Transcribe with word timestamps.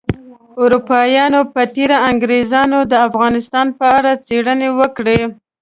اروپایانو 0.63 1.41
په 1.53 1.61
تیره 1.75 1.97
انګریزانو 2.09 2.79
د 2.91 2.93
افغانستان 3.07 3.67
په 3.79 3.85
اړه 3.97 4.11
څیړنې 4.27 4.69
وکړې 4.79 5.19